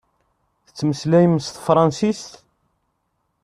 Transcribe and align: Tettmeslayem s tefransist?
Tettmeslayem 0.67 1.33
s 1.45 1.47
tefransist? 1.49 2.31